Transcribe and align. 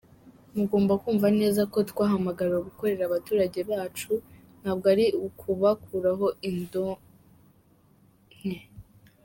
Mugomba 0.55 0.93
kumva 1.01 1.27
neza 1.39 1.61
ko 1.73 1.77
twahamagariwe 1.89 2.59
gukorera 2.67 3.03
abaturage 3.05 3.59
bacu, 3.71 4.11
ntabwo 4.61 4.85
ari 4.93 5.05
ukubakuraho 5.27 6.27
indonke. 6.49 7.07